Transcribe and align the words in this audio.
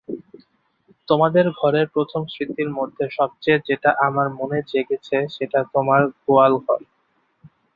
তোমাদের 1.07 1.45
ঘরের 1.51 1.87
প্রথম 1.87 2.21
স্মৃতির 2.25 2.69
মধ্যে 2.69 3.03
সব 3.09 3.29
চেয়ে 3.41 3.65
যেটা 3.67 3.89
আমার 4.07 4.27
মনে 4.39 4.59
জাগছে 4.69 5.17
সে 5.29 5.45
তোমাদের 5.73 6.01
গোয়ালঘর। 6.23 6.81